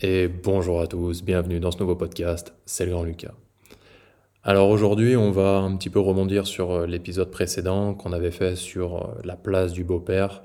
[0.00, 3.32] et bonjour à tous, bienvenue dans ce nouveau podcast, c'est le grand Lucas.
[4.42, 8.56] Alors aujourd'hui on va un petit peu rebondir sur euh, l'épisode précédent qu'on avait fait
[8.56, 10.42] sur euh, la place du beau-père.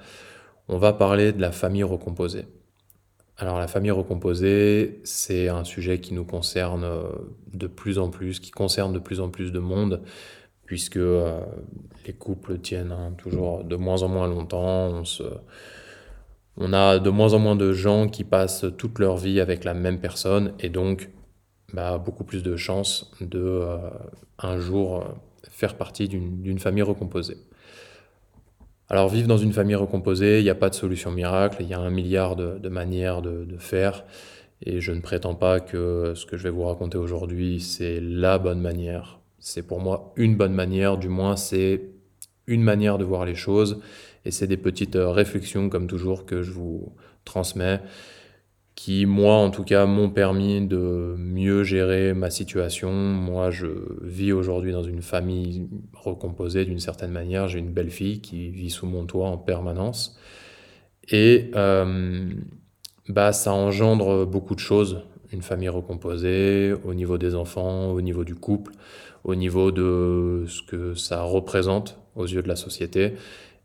[0.69, 2.45] On va parler de la famille recomposée.
[3.35, 7.03] Alors la famille recomposée, c'est un sujet qui nous concerne euh,
[7.53, 10.01] de plus en plus, qui concerne de plus en plus de monde,
[10.65, 10.99] puisque
[12.05, 15.23] les couples tiennent hein, toujours de moins en moins longtemps, on se
[16.57, 19.73] on a de moins en moins de gens qui passent toute leur vie avec la
[19.73, 21.09] même personne et donc
[21.73, 23.77] bah, beaucoup plus de chances de euh,
[24.39, 25.05] un jour euh,
[25.49, 27.37] faire partie d'une famille recomposée.
[28.89, 31.73] Alors vivre dans une famille recomposée, il n'y a pas de solution miracle, il y
[31.73, 34.03] a un milliard de, manières de, de, faire
[34.63, 38.37] et je ne prétends pas que ce que je vais vous raconter aujourd'hui c'est la
[38.37, 39.19] bonne manière.
[39.39, 41.83] C'est pour moi une bonne manière, du moins c'est
[42.47, 43.79] une manière de voir les choses
[44.25, 46.93] et c'est des petites euh, réflexions, comme toujours, que je vous
[47.25, 47.79] transmets,
[48.75, 52.91] qui, moi, en tout cas, m'ont permis de mieux gérer ma situation.
[52.91, 53.67] Moi, je
[54.01, 57.47] vis aujourd'hui dans une famille recomposée d'une certaine manière.
[57.47, 60.17] J'ai une belle fille qui vit sous mon toit en permanence.
[61.09, 62.29] Et euh,
[63.09, 65.03] bah, ça engendre beaucoup de choses.
[65.31, 68.73] Une famille recomposée, au niveau des enfants, au niveau du couple,
[69.23, 73.13] au niveau de ce que ça représente aux yeux de la société.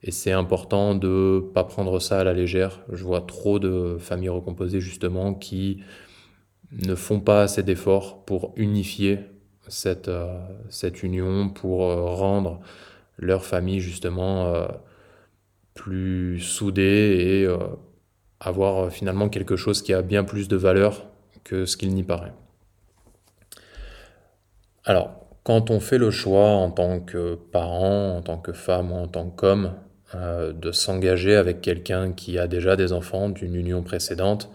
[0.03, 2.81] Et c'est important de ne pas prendre ça à la légère.
[2.93, 5.81] Je vois trop de familles recomposées justement qui
[6.73, 9.21] ne font pas assez d'efforts pour unifier
[9.69, 10.39] cette, euh,
[11.03, 12.61] union, pour euh, rendre
[13.19, 14.67] leur famille justement euh,
[15.75, 17.49] plus soudée et
[18.41, 21.07] avoir finalement quelque chose qui a bien plus de valeur
[21.45, 22.33] que ce qu'il n'y paraît.
[24.85, 28.97] Alors, quand on fait le choix en tant que parent, en tant que femme ou
[28.97, 29.75] en tant qu'homme
[30.15, 34.51] euh, de s'engager avec quelqu'un qui a déjà des enfants d'une union précédente,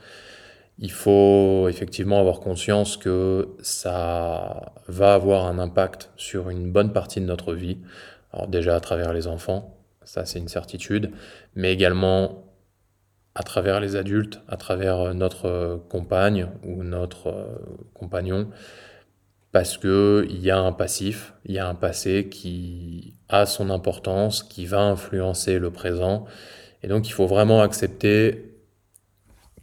[0.80, 7.20] il faut effectivement avoir conscience que ça va avoir un impact sur une bonne partie
[7.22, 7.78] de notre vie.
[8.32, 11.12] Alors déjà à travers les enfants, ça c'est une certitude,
[11.56, 12.46] mais également
[13.36, 17.58] à travers les adultes, à travers notre compagne ou notre euh,
[17.94, 18.50] compagnon,
[19.52, 24.44] parce qu'il y a un passif, il y a un passé qui a son importance,
[24.44, 26.26] qui va influencer le présent.
[26.84, 28.56] Et donc il faut vraiment accepter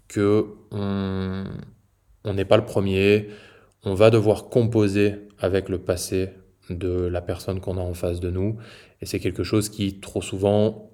[0.09, 3.29] que on n'est pas le premier,
[3.85, 6.31] on va devoir composer avec le passé
[6.69, 8.59] de la personne qu'on a en face de nous.
[9.01, 10.91] Et c'est quelque chose qui trop souvent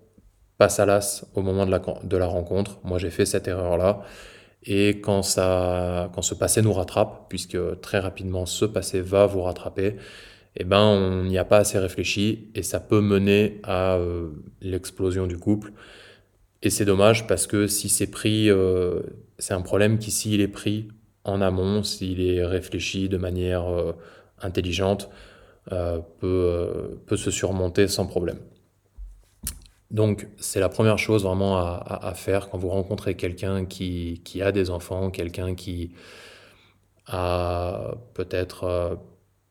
[0.58, 2.78] passe à l'as au moment de la, de la rencontre.
[2.84, 4.02] Moi j'ai fait cette erreur-là.
[4.66, 9.42] Et quand, ça, quand ce passé nous rattrape, puisque très rapidement ce passé va vous
[9.42, 9.96] rattraper,
[10.56, 14.30] eh ben, on n'y a pas assez réfléchi et ça peut mener à euh,
[14.60, 15.72] l'explosion du couple.
[16.62, 19.00] Et c'est dommage parce que si c'est pris, euh,
[19.38, 20.88] c'est un problème qui, s'il est pris
[21.24, 23.92] en amont, s'il est réfléchi de manière euh,
[24.40, 25.10] intelligente,
[26.20, 28.36] peut, peut se surmonter sans problème.
[29.90, 34.70] Donc, c'est la première chose vraiment à, faire quand vous rencontrez quelqu'un qui, a des
[34.70, 35.92] enfants, quelqu'un qui
[37.06, 38.94] a peut-être euh,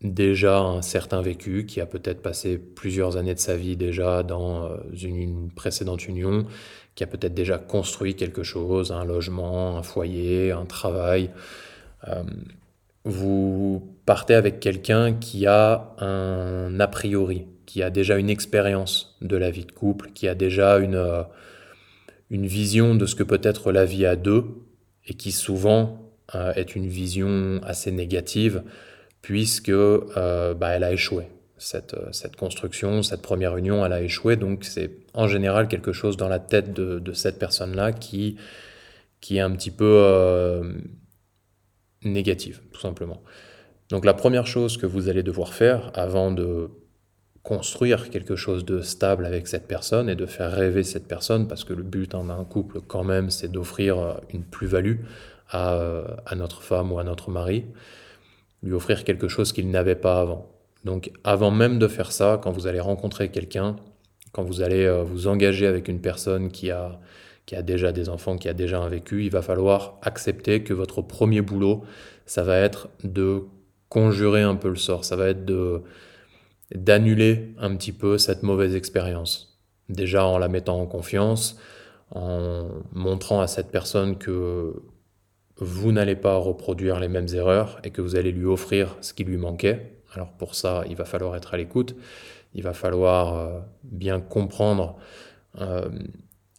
[0.02, 4.66] déjà un certain vécu, qui a peut-être passé plusieurs années de sa vie déjà dans
[4.66, 6.46] euh, une, précédente union,
[6.96, 11.30] qui a peut-être déjà construit quelque chose, un logement, un foyer, un travail.
[12.08, 12.24] Euh,
[13.06, 19.36] vous partez avec quelqu'un qui a un a priori, qui a déjà une expérience de
[19.36, 21.24] la vie de couple, qui a déjà une, euh,
[22.30, 24.46] une vision de ce que peut être la vie à deux,
[25.08, 28.62] et qui souvent euh, est une vision assez négative,
[29.24, 31.24] puisque euh, bah, elle a échoué.
[31.58, 36.16] Cette, cette, construction, cette première union, elle a échoué, donc c'est en général quelque chose
[36.16, 38.38] dans la tête de, de cette personne-là qui,
[39.20, 40.62] qui est un petit peu
[42.04, 43.24] négative, tout simplement.
[43.90, 46.70] Donc la première chose que vous allez devoir faire avant de
[47.44, 51.66] construire quelque chose de stable avec cette personne et de faire rêver cette personne, parce
[51.66, 55.02] que le but d'un couple quand même, c'est d'offrir euh, une plus-value
[55.50, 57.66] à, euh, à, notre femme ou à notre mari,
[58.64, 60.50] lui offrir quelque chose qu'il n'avait pas avant.
[60.86, 63.76] Donc avant même de faire ça, quand vous allez rencontrer quelqu'un,
[64.32, 67.00] quand vous allez euh, vous engager avec une personne qui a,
[67.46, 70.74] qui a déjà des enfants, qui a déjà un vécu, il va falloir accepter que
[70.74, 71.84] votre premier boulot,
[72.26, 73.44] ça va être de
[73.90, 75.82] conjurer un peu le sort, ça va être de
[76.74, 79.60] d'annuler un petit peu cette mauvaise expérience.
[79.90, 81.58] Déjà en la mettant en confiance,
[82.12, 84.74] en montrant à cette personne que
[85.58, 89.24] vous n'allez pas reproduire les mêmes erreurs et que vous allez lui offrir ce qui
[89.24, 90.00] lui manquait.
[90.14, 91.96] Alors pour ça, il va falloir être à l'écoute,
[92.54, 94.98] il va falloir euh, bien comprendre
[95.60, 95.90] euh,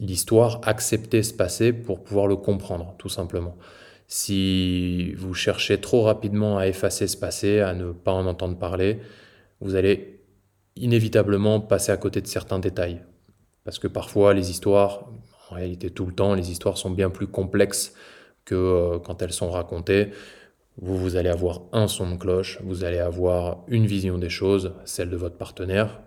[0.01, 3.57] l'histoire, accepter ce passé pour pouvoir le comprendre, tout simplement.
[4.07, 9.01] Si vous cherchez trop rapidement à effacer ce passé, à ne pas en entendre parler,
[9.65, 10.21] vous allez
[10.77, 13.03] inévitablement passer à côté de certains détails.
[13.65, 15.09] Parce que parfois, les histoires,
[15.51, 17.95] en réalité tout le temps, les histoires sont bien plus complexes
[18.45, 20.11] que euh, quand elles sont racontées.
[20.77, 24.75] Vous, vous allez avoir un son de cloche, vous allez avoir une vision des choses,
[24.85, 26.03] celle de votre partenaire.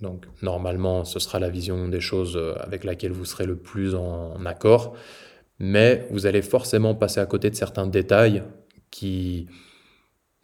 [0.00, 3.94] Donc normalement, ce sera la vision des choses euh, avec laquelle vous serez le plus
[3.94, 4.94] en accord.
[5.58, 8.42] Mais vous allez forcément passer à côté de certains détails
[8.90, 9.48] qui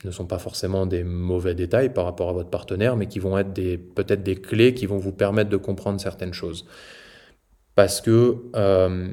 [0.07, 3.39] ne sont pas forcément des mauvais détails par rapport à votre partenaire, mais qui vont
[3.39, 3.55] être
[3.95, 6.67] peut-être des clés qui vont vous permettre de comprendre certaines choses.
[7.75, 9.09] Parce que euh,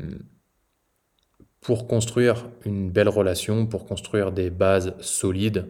[1.62, 5.68] pour construire une belle relation, pour construire des bases solides,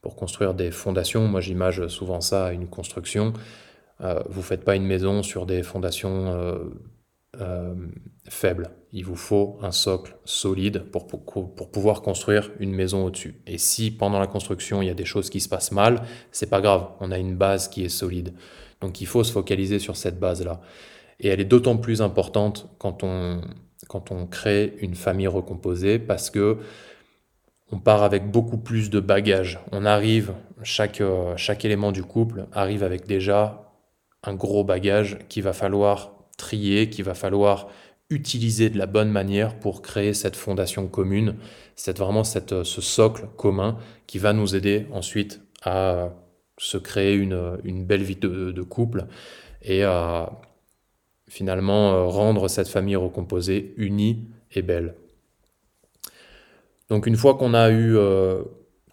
[0.00, 3.32] pour construire des fondations, moi j'image souvent ça à une construction,
[4.00, 6.58] euh, vous ne faites pas une maison sur des fondations euh,
[7.40, 7.74] euh,
[8.28, 8.70] faibles.
[8.92, 13.40] Il vous faut un socle solide pour, pour, pour pouvoir construire une maison au-dessus.
[13.46, 16.48] Et si pendant la construction il y a des choses qui se passent mal, c'est
[16.48, 18.34] pas grave, on a une base qui est solide.
[18.80, 20.60] Donc il faut se focaliser sur cette base-là.
[21.20, 23.40] Et elle est d'autant plus importante quand on,
[23.88, 26.58] quand on crée une famille recomposée parce que
[27.72, 29.58] on part avec beaucoup plus de bagages.
[29.72, 33.72] On arrive, chaque, euh, chaque élément du couple arrive avec déjà
[34.22, 37.68] un gros bagage qu'il va falloir trier, qu'il va falloir
[38.10, 41.36] utiliser de la bonne manière pour créer cette fondation commune,
[41.74, 46.10] c'est vraiment cette, euh, ce socle commun qui va nous aider ensuite à
[46.58, 49.06] se créer une, une belle vie de, couple
[49.62, 50.40] et à
[51.28, 54.94] finalement euh, rendre cette famille recomposée unie et belle.
[56.88, 58.42] Donc une fois qu'on a eu, euh,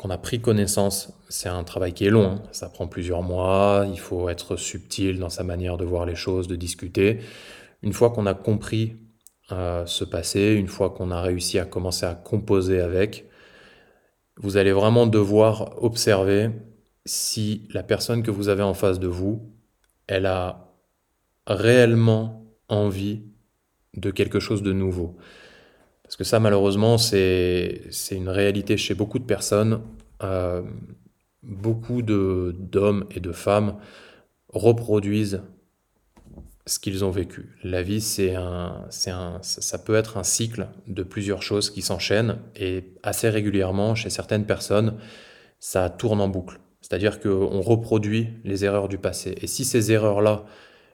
[0.09, 2.43] a pris connaissance, c'est un travail qui est long, hein.
[2.51, 6.47] ça prend plusieurs mois, il faut être subtil dans sa manière de voir les choses,
[6.47, 7.19] de discuter.
[7.83, 8.95] Une fois qu'on a compris
[9.51, 13.25] euh, ce passé, une fois qu'on a réussi à commencer à composer avec,
[14.37, 16.49] vous allez vraiment devoir observer
[17.05, 19.53] si la personne que vous avez en face de vous,
[20.07, 20.75] elle a
[21.47, 23.23] réellement envie
[23.95, 25.17] de quelque chose de nouveau.
[26.11, 29.79] Parce que ça, malheureusement, c'est une réalité chez beaucoup de personnes.
[30.21, 30.61] Euh,
[31.41, 33.77] beaucoup d'hommes et de femmes
[34.49, 35.41] reproduisent
[36.65, 37.55] ce qu'ils ont vécu.
[37.63, 42.39] La vie, c'est un, un, ça peut être un cycle de plusieurs choses qui s'enchaînent
[42.57, 44.97] et assez régulièrement, chez certaines personnes,
[45.61, 46.59] ça tourne en boucle.
[46.81, 49.35] C'est-à-dire qu'on reproduit les erreurs du passé.
[49.39, 50.43] Et si ces erreurs-là,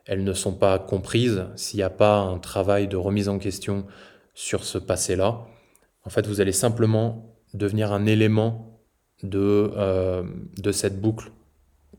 [0.06, 3.88] elles ne sont pas comprises, s'il n'y a pas un travail de remise en question
[4.38, 5.48] sur ce passé-là,
[6.04, 8.80] en fait, vous allez simplement devenir un élément
[9.24, 10.22] de, euh,
[10.62, 11.32] de cette boucle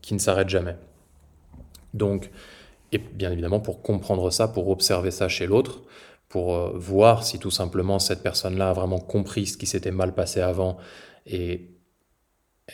[0.01, 0.77] qui ne s'arrête jamais.
[1.93, 2.31] Donc,
[2.93, 5.81] et bien évidemment, pour comprendre ça, pour observer ça chez l'autre,
[6.29, 10.15] pour euh, voir si tout simplement cette personne-là a vraiment compris ce qui s'était mal
[10.15, 10.77] passé avant
[11.25, 11.71] et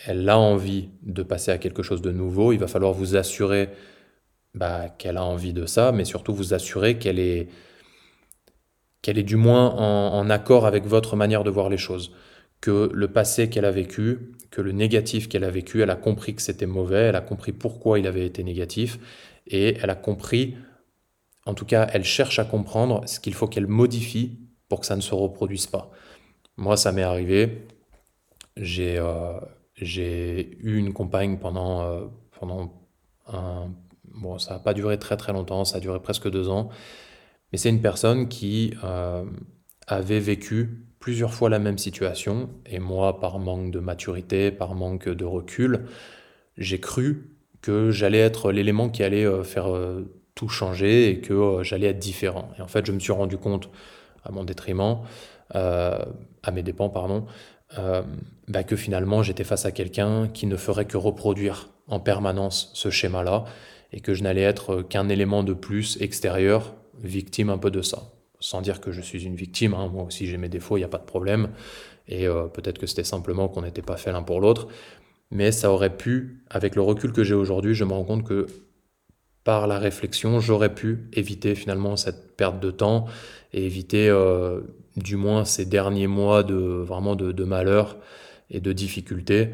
[0.06, 3.70] elle a envie de passer à quelque chose de nouveau, il va falloir vous assurer
[4.54, 7.50] bah, qu'elle a envie de ça, mais surtout vous assurer qu'elle est,
[9.06, 12.12] qu'elle est du moins en, accord avec votre manière de voir les choses.
[12.60, 16.34] Que le passé qu'elle a vécu, que le négatif qu'elle a vécu, elle a compris
[16.34, 18.98] que c'était mauvais, elle a compris pourquoi il avait été négatif,
[19.46, 20.56] et elle a compris,
[21.46, 24.96] en tout cas, elle cherche à comprendre ce qu'il faut qu'elle modifie pour que ça
[24.96, 25.92] ne se reproduise pas.
[26.58, 27.68] Moi, ça m'est arrivé.
[28.58, 29.40] J'ai euh,
[29.80, 32.06] eu une compagne pendant, euh,
[32.40, 32.74] pendant
[33.28, 33.70] un
[34.16, 36.70] Bon, ça n'a pas duré très très longtemps, ça a duré presque deux ans.
[37.58, 39.24] C'est une personne qui euh,
[39.88, 42.50] avait vécu plusieurs fois la même situation.
[42.66, 45.86] Et moi, par manque de maturité, par manque de recul,
[46.58, 51.60] j'ai cru que j'allais être l'élément qui allait euh, faire euh, tout changer et que
[51.64, 52.50] j'allais être différent.
[52.58, 53.70] Et en fait, je me suis rendu compte,
[54.24, 55.02] à mon détriment,
[55.54, 57.26] à mes dépens, pardon,
[58.48, 62.90] bah, que finalement j'étais face à quelqu'un qui ne ferait que reproduire en permanence ce
[62.90, 63.46] schéma-là
[63.94, 68.12] et que je n'allais être qu'un élément de plus extérieur, victime un peu de ça.
[68.40, 69.90] Sans dire que je suis une victime, hein.
[69.92, 71.50] moi aussi j'ai mes défauts, il n'y a pas de problème,
[72.08, 74.68] et euh, peut-être que c'était simplement qu'on n'était pas fait l'un pour l'autre,
[75.32, 78.46] mais ça aurait pu, avec le recul que j'ai aujourd'hui, je me rends compte que
[79.46, 83.06] par la réflexion, j'aurais pu éviter finalement cette perte de temps
[83.54, 84.62] et éviter euh,
[84.98, 87.98] du moins ces derniers mois de vraiment de, malheur
[88.50, 89.50] et de difficultés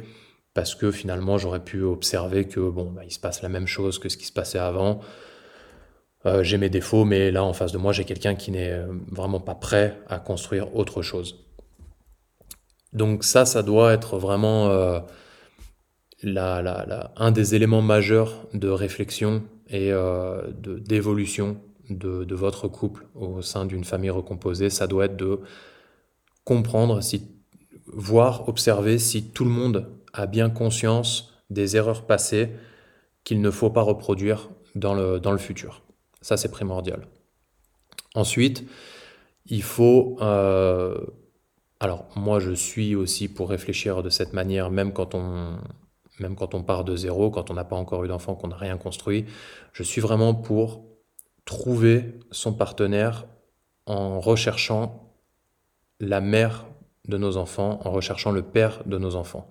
[0.54, 4.00] parce que finalement j'aurais pu observer que bon, bah, il se passe la même chose
[4.00, 5.02] que ce qui se passait avant.
[6.26, 8.94] Euh, j'ai mes défauts, mais là en face de moi j'ai quelqu'un qui n'est euh,
[9.12, 11.46] vraiment pas prêt à construire autre chose.
[12.94, 15.00] Donc ça, ça doit être vraiment euh,
[16.24, 19.92] un des éléments majeurs de réflexion et
[20.86, 21.58] d'évolution
[21.90, 24.70] de, de votre couple au sein d'une famille recomposée.
[24.70, 25.40] Ça doit être de
[26.44, 27.30] comprendre si
[27.88, 32.50] voir, observer si tout le monde a bien conscience des erreurs passées
[33.24, 35.82] qu'il ne faut pas reproduire dans le, dans le futur.
[36.22, 37.08] Ça, c'est primordial.
[38.16, 38.64] Ensuite,
[39.46, 40.18] il faut...
[40.22, 40.98] Euh,
[41.80, 45.58] alors, moi, je suis aussi pour réfléchir de cette manière, même quand on,
[46.20, 48.58] même quand on part de zéro, quand on n'a pas encore eu d'enfant, qu'on n'a
[48.58, 49.26] rien construit.
[49.74, 50.86] Je suis vraiment pour
[51.46, 53.26] trouver son partenaire
[53.88, 55.12] en recherchant
[56.00, 56.66] la mère
[57.08, 59.48] de nos enfants, en recherchant le père de nos enfants.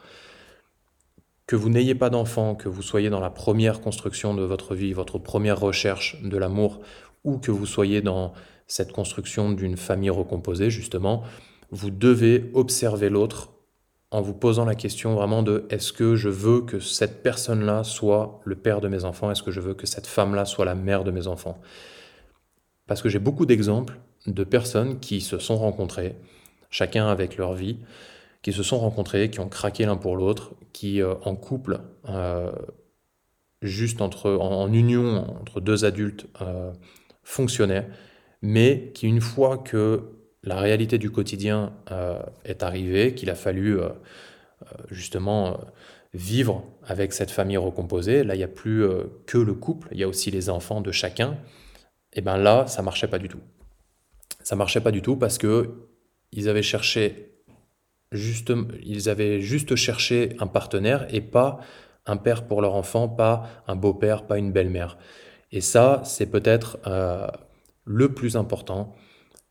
[1.50, 4.92] Que vous n'ayez pas d'enfant, que vous soyez dans la première construction de votre vie,
[4.92, 6.78] votre première recherche de l'amour,
[7.25, 8.35] ou que vous soyez dans
[8.69, 11.25] cette construction d'une famille recomposée, justement,
[11.73, 13.50] vous devez observer l'autre
[14.12, 18.40] en vous posant la question vraiment de est-ce que je veux que cette personne-là soit
[18.45, 19.33] le père de mes enfants?
[19.33, 21.61] Est-ce que je veux que cette femme-là soit la mère de mes enfants?
[22.87, 26.14] Parce que j'ai beaucoup d'exemples de personnes qui se sont rencontrées,
[26.71, 27.78] chacun avec leur vie,
[28.42, 32.52] qui se sont rencontrés, qui ont craqué l'un pour l'autre, qui euh, en couple, euh,
[33.62, 36.73] juste entre, en, union entre deux adultes, euh,
[37.23, 37.87] fonctionnaient,
[38.42, 40.02] mais qui une fois que
[40.42, 43.78] la réalité du quotidien euh, est arrivée, qu'il a fallu
[44.90, 45.59] justement
[46.14, 48.25] vivre avec cette famille recomposée.
[48.25, 48.87] Là, il n'y a plus
[49.26, 51.37] que le couple, il y a aussi les enfants de chacun.
[52.14, 53.40] Et bien là, ça marchait pas du tout.
[54.42, 55.88] Ça marchait pas du tout parce que
[56.32, 57.29] ils avaient cherché
[58.12, 61.61] ils avaient juste cherché un partenaire et pas
[62.07, 64.99] un père pour leur enfant, pas un beau-père, pas une belle-mère.
[65.52, 66.79] Et ça, c'est peut-être
[67.85, 68.95] le plus important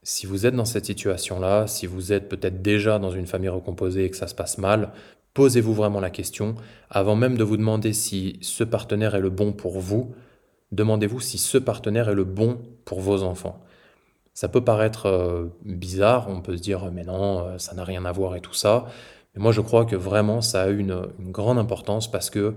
[0.01, 4.06] si vous êtes dans cette situation-là, si vous êtes peut-être déjà dans une famille recomposée
[4.06, 4.92] et que ça se passe mal,
[5.34, 6.56] posez-vous vraiment la question.
[6.89, 10.16] Avant même de vous demander si ce partenaire est le bon pour vous,
[10.72, 13.63] demandez-vous si ce partenaire est le bon pour vos enfants.
[14.39, 18.05] Ça peut paraître euh, bizarre, on peut se dire mais non, euh, ça n'a rien
[18.05, 18.86] à voir et tout ça.
[19.36, 22.55] Mais moi je crois que vraiment ça a une, une grande importance parce que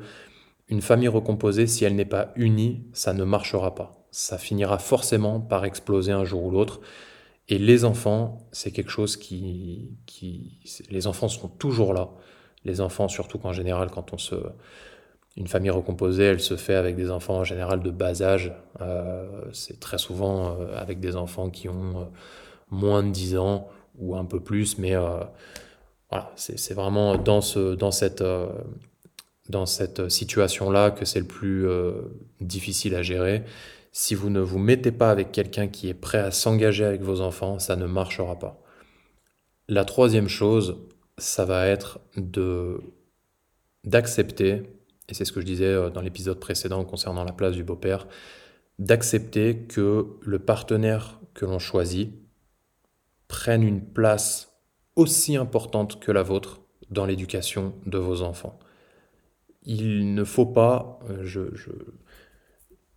[0.69, 4.07] une famille recomposée, si elle n'est pas unie, ça ne marchera pas.
[4.13, 6.83] Ça finira forcément par exploser un jour ou l'autre.
[7.49, 12.11] Et les enfants, c'est quelque chose qui, qui, Les enfants sont toujours là.
[12.65, 14.37] Les enfants, surtout qu'en général, quand on se...
[15.37, 18.53] Une famille recomposée, elle se fait avec des enfants en général de bas âge.
[18.81, 22.05] Euh, c'est très souvent euh, avec des enfants qui ont euh,
[22.71, 24.95] moins de 10 ans ou un peu plus, mais
[26.11, 28.25] voilà, c'est vraiment dans, ce, dans cette,
[29.51, 31.67] dans cette situation-là que c'est le plus
[32.41, 33.45] difficile à gérer.
[33.93, 37.21] Si vous ne vous mettez pas avec quelqu'un qui est prêt à s'engager avec vos
[37.21, 38.63] enfants, ça ne marchera pas.
[39.69, 40.79] La troisième chose,
[41.19, 42.81] ça va être de
[43.85, 44.63] d'accepter,
[45.13, 48.09] et c'est ce que je disais euh, dans l'épisode précédent concernant la place du beau-père,
[48.79, 52.15] d'accepter que le partenaire que l'on choisit
[53.29, 54.55] prenne une place
[54.97, 58.59] aussi importante que la vôtre dans l'éducation de vos enfants.
[59.65, 61.41] Il ne faut pas, euh, je,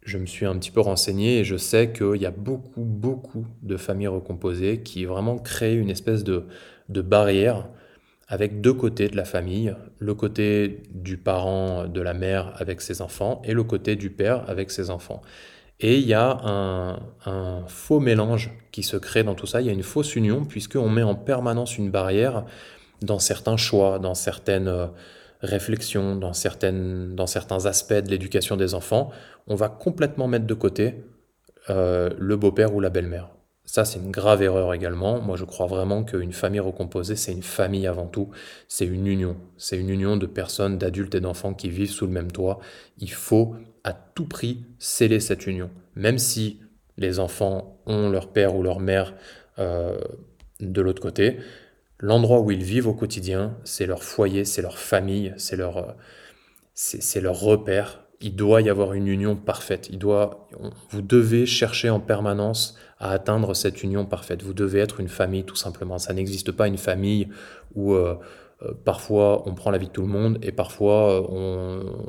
[0.02, 3.46] je me suis un petit peu renseigné et je sais qu'il y a beaucoup, beaucoup
[3.62, 6.46] de familles recomposées qui vraiment créent une espèce de,
[6.88, 7.68] de barrière
[8.28, 13.02] avec deux côtés de la famille, le côté du parent, de la mère avec ses
[13.02, 15.22] enfants et le côté du père avec ses enfants.
[15.80, 16.40] Et il y a
[17.26, 20.46] un, faux mélange qui se crée dans tout ça, il y a une fausse union
[20.46, 22.46] puisqu'on met en permanence une barrière
[23.02, 24.90] dans certains choix, dans certaines
[25.42, 29.12] réflexion, dans, certaines, dans certains aspects de l'éducation des enfants,
[29.48, 30.96] on va complètement mettre de côté
[31.70, 33.30] euh, le beau-père ou la belle-mère.
[33.66, 35.22] Ça, c'est une grave erreur également.
[35.22, 38.30] Moi, je crois vraiment qu'une famille recomposée, c'est une famille avant tout.
[38.68, 39.38] C'est une union.
[39.58, 42.60] C'est une union de personnes, d'adultes et d'enfants qui vivent sous le même toit.
[43.00, 45.70] Il faut à tout prix sceller cette union.
[45.96, 46.60] Même si
[46.98, 49.14] les enfants ont leur père ou leur mère
[49.60, 49.98] euh,
[50.60, 51.40] de l'autre côté,
[52.00, 55.92] L'endroit où ils vivent au quotidien, c'est leur foyer, c'est leur famille, c'est leur, euh,
[56.74, 58.05] c'est leur repère.
[58.22, 59.90] Il doit y avoir une union parfaite.
[59.92, 60.48] Il doit,
[60.90, 64.42] vous devez chercher en permanence à atteindre cette union parfaite.
[64.42, 65.98] Vous devez être une famille tout simplement.
[65.98, 67.28] Ça n'existe pas une famille
[67.76, 68.16] où euh,
[68.64, 71.28] euh, parfois on prend la vie de tout le monde et parfois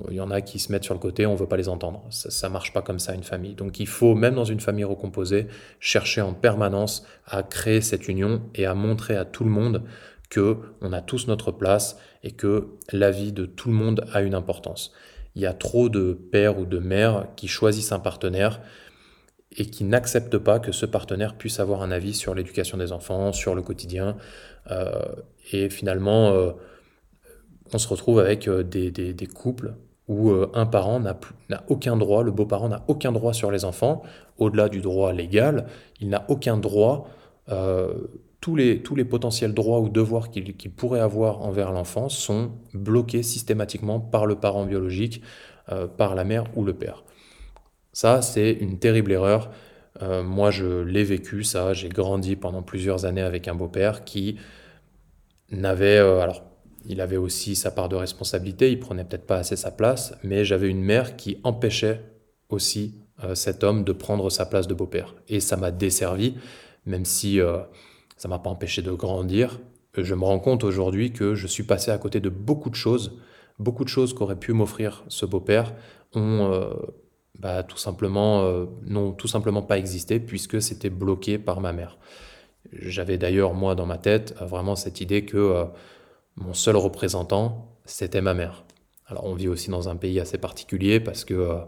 [0.08, 1.68] il y en a qui se mettent sur le côté, on ne veut pas les
[1.68, 2.04] entendre.
[2.10, 3.54] Ça ne marche pas comme ça une famille.
[3.54, 5.48] Donc il faut, même dans une famille recomposée,
[5.80, 9.82] chercher en permanence à créer cette union et à montrer à tout le monde
[10.30, 14.22] que on a tous notre place et que la vie de tout le monde a
[14.22, 14.92] une importance.
[15.36, 18.60] Il y a trop de pères ou de mères qui choisissent un partenaire
[19.52, 23.32] et qui n'acceptent pas que ce partenaire puisse avoir un avis sur l'éducation des enfants,
[23.32, 24.16] sur le quotidien.
[24.70, 25.02] Euh,
[25.52, 26.52] et finalement, euh,
[27.72, 29.74] on se retrouve avec euh, des, des, couples
[30.08, 31.18] où un parent n'a
[31.66, 34.04] aucun droit, le beau-parent n'a aucun droit sur les enfants,
[34.38, 35.66] au-delà du droit légal,
[36.00, 37.08] il n'a aucun droit
[38.46, 38.54] tous
[38.94, 44.36] les, potentiels droits ou devoirs qu'il pourrait avoir envers l'enfant sont bloqués systématiquement par le
[44.36, 45.20] parent biologique,
[45.72, 47.02] euh, par la mère ou le père.
[47.92, 49.50] Ça, c'est une terrible erreur.
[50.00, 51.72] Euh, moi, je l'ai vécu, ça.
[51.72, 54.36] J'ai grandi pendant plusieurs années avec un beau-père qui
[55.50, 55.98] n'avait...
[55.98, 56.44] Euh, alors,
[56.84, 60.44] il avait aussi sa part de responsabilité, il prenait peut-être pas assez sa place, mais
[60.44, 62.00] j'avais une mère qui empêchait
[62.48, 62.94] aussi
[63.34, 65.16] cet homme de prendre sa place de beau-père.
[65.28, 66.36] Et ça m'a desservi,
[66.84, 67.40] même si
[68.16, 69.60] ça m'a pas empêché de grandir.
[69.96, 73.18] Je me rends compte aujourd'hui que je suis passé à côté de beaucoup de choses,
[73.58, 75.74] beaucoup de choses qu'aurait pu m'offrir ce beau-père
[76.14, 76.74] ont euh,
[77.38, 81.98] bah, tout simplement euh, n'ont tout simplement pas existé puisque c'était bloqué par ma mère.
[82.72, 85.64] J'avais d'ailleurs moi dans ma tête euh, vraiment cette idée que
[86.36, 88.64] mon seul représentant c'était ma mère.
[89.06, 91.58] Alors on vit aussi dans un pays assez particulier parce que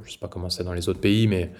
[0.00, 1.52] je ne sais pas comment c'est dans les autres pays, mais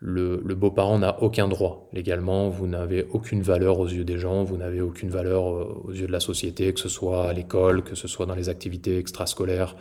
[0.00, 4.56] le, beau-parent n'a aucun droit légalement, vous n'avez aucune valeur aux yeux des gens, vous
[4.56, 7.94] n'avez aucune valeur euh, aux yeux de la société, que ce soit à l'école, que
[7.94, 9.76] ce soit dans les activités extrascolaires,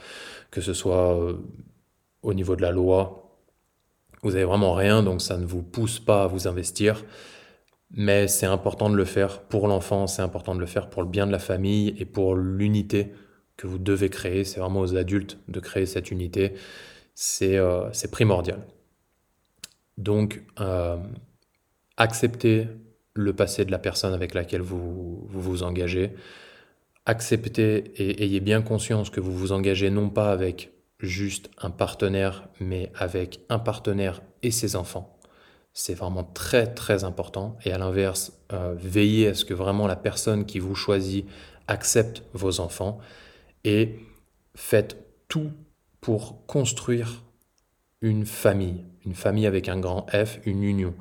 [0.51, 1.37] que ce soit euh,
[2.21, 3.37] au niveau de la loi.
[4.21, 7.05] Vous n'avez vraiment rien, donc ça ne vous pousse pas à vous investir.
[7.91, 11.07] Mais c'est important de le faire pour l'enfant, c'est important de le faire pour le
[11.07, 13.13] bien de la famille et pour l'unité
[13.57, 14.43] que vous devez créer.
[14.43, 16.53] C'est vraiment aux adultes de créer cette unité.
[17.15, 18.59] C'est euh, primordial.
[19.99, 20.97] Donc, euh,
[21.97, 22.67] acceptez
[23.13, 26.13] le passé de la personne avec laquelle vous vous, engagez.
[27.05, 32.47] Acceptez et ayez bien conscience que vous vous engagez non pas avec juste un partenaire,
[32.61, 35.19] mais avec un partenaire et ses enfants.
[35.73, 37.57] C'est vraiment très très important.
[37.65, 41.25] Et à l'inverse, euh, veillez à ce que vraiment la personne qui vous choisit
[41.67, 42.99] accepte vos enfants
[43.65, 43.99] et
[44.55, 45.51] faites tout
[45.99, 47.21] pour construire
[48.01, 50.93] une famille, une famille avec un grand F, une union.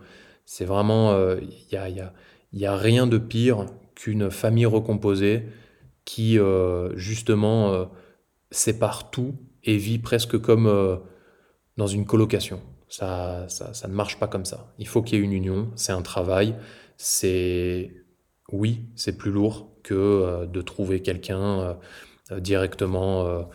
[0.44, 1.40] C'est vraiment, il euh,
[1.72, 2.12] n'y a,
[2.52, 5.44] y a, rien de pire qu'une famille recomposée
[6.04, 7.84] qui euh, justement euh,
[8.50, 11.00] sépare tout et vit presque comme
[11.76, 12.60] dans une colocation.
[12.88, 14.72] Ça, ça, ça, ne marche pas comme ça.
[14.78, 16.54] Il faut qu'il y ait une union, c'est un travail,
[16.96, 17.92] c'est
[18.50, 21.76] oui, c'est plus lourd que de trouver quelqu'un
[22.38, 23.46] directement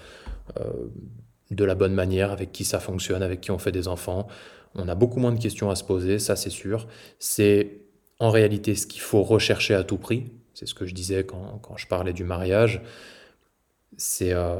[1.55, 4.27] de la bonne manière, avec qui ça fonctionne, avec qui on fait des enfants.
[4.75, 6.87] On a beaucoup moins de questions à se poser, ça c'est sûr.
[7.19, 7.81] C'est
[8.19, 10.31] en réalité ce qu'il faut rechercher à tout prix.
[10.53, 12.81] C'est ce que je disais quand, je parlais du mariage.
[14.21, 14.59] Euh,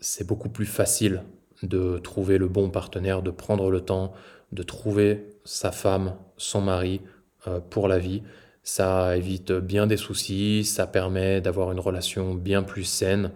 [0.00, 1.22] c'est beaucoup plus facile
[1.62, 4.12] de trouver le bon partenaire, de prendre le temps,
[4.52, 7.00] de trouver sa femme, son mari
[7.46, 8.22] euh, pour la vie.
[8.62, 13.32] Ça évite bien des soucis, ça permet d'avoir une relation bien plus saine.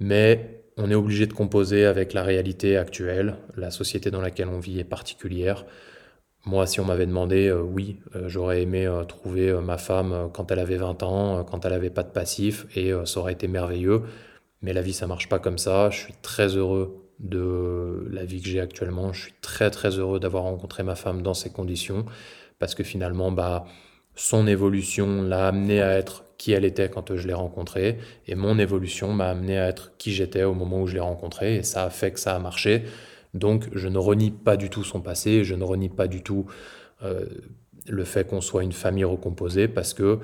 [0.00, 3.36] Mais on est obligé de composer avec la réalité actuelle.
[3.56, 5.64] La société dans laquelle on vit est particulière.
[6.46, 10.50] Moi, si on m'avait demandé, euh, oui, euh, j'aurais aimé euh, trouver ma femme quand
[10.50, 14.02] elle avait 20 ans, quand elle n'avait pas de passif, et ça aurait été merveilleux.
[14.60, 15.90] Mais la vie, ça marche pas comme ça.
[15.90, 19.12] Je suis très heureux de la vie que j'ai actuellement.
[19.12, 22.04] Je suis très très heureux d'avoir rencontré ma femme dans ces conditions,
[22.58, 23.64] parce que finalement, bah,
[24.14, 28.58] son évolution l'a amené à être qui elle était quand je l'ai rencontrée, et mon
[28.58, 31.84] évolution m'a amené à être qui j'étais au moment où je l'ai rencontrée, et ça
[31.84, 32.84] a fait que ça a marché.
[33.34, 36.46] Donc je ne renie pas du tout son passé, je ne renie pas du tout
[37.02, 37.26] euh,
[37.86, 40.18] le fait qu'on soit une famille recomposée, parce que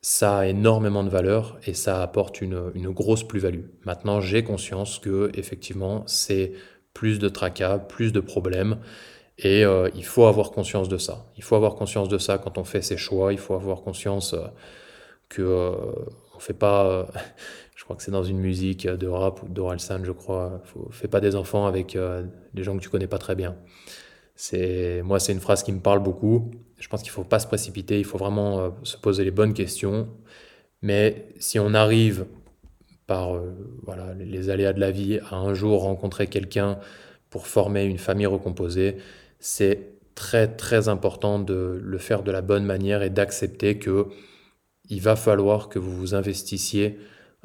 [0.00, 3.64] ça a énormément de valeur et ça apporte une, une grosse plus-value.
[3.84, 6.52] Maintenant, j'ai conscience que effectivement, c'est
[6.94, 8.78] plus de tracas, plus de problèmes,
[9.38, 11.26] et euh, il faut avoir conscience de ça.
[11.36, 13.32] Il faut avoir conscience de ça quand on fait ses choix.
[13.32, 14.46] Il faut avoir conscience euh,
[15.28, 15.72] que euh,
[16.34, 17.06] on fait pas.
[17.76, 20.60] je crois que c'est dans une musique de rap ou d'Orelsan, je crois.
[20.64, 21.96] Faut, fais pas des enfants avec
[22.54, 23.56] des gens que tu connais pas très bien.
[24.34, 26.50] C'est moi, c'est une phrase qui me parle beaucoup.
[26.78, 27.98] Je pense qu'il faut pas se précipiter.
[27.98, 30.08] Il faut vraiment se poser les bonnes questions.
[30.82, 32.26] Mais si on arrive
[33.06, 33.40] par
[33.82, 36.78] voilà les aléas de la vie à un jour rencontrer quelqu'un
[37.30, 38.96] pour former une famille recomposée,
[39.38, 44.06] c'est très très important de le faire de la bonne manière et d'accepter que
[44.88, 46.98] il va falloir que vous vous investissiez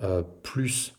[0.03, 0.93] euh, plus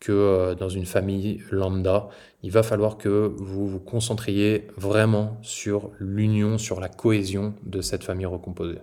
[0.00, 2.08] que euh, dans une famille lambda.
[2.42, 8.04] Il va falloir que vous vous concentriez vraiment sur l'union, sur la cohésion de cette
[8.04, 8.78] famille recomposée.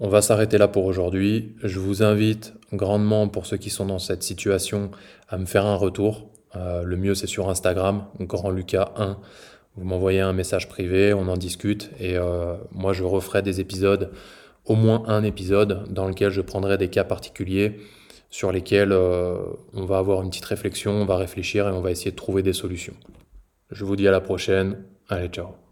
[0.00, 1.56] On va s'arrêter là pour aujourd'hui.
[1.62, 4.90] Je vous invite grandement, pour ceux qui sont dans cette situation,
[5.28, 6.30] à me faire un retour.
[6.56, 9.18] Euh, le mieux, c'est sur Instagram, Grand Lucas 1.
[9.76, 12.16] Vous m'envoyez un message privé, on en discute et
[12.72, 14.10] moi je referai des épisodes,
[14.68, 17.76] au moins un épisode dans lequel je prendrai des cas particuliers
[18.30, 19.38] sur lesquels euh,
[19.72, 22.42] on va avoir une petite réflexion, on va réfléchir et on va essayer de trouver
[22.42, 22.94] des solutions.
[23.70, 24.84] Je vous dis à la prochaine.
[25.08, 25.67] Allez, ciao.